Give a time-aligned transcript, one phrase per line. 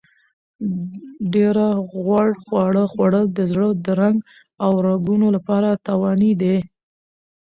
[1.33, 1.55] ډېر
[2.03, 4.17] غوړ خواړه خوړل د زړه د رنګ
[4.63, 6.55] او رګونو لپاره تاواني دي.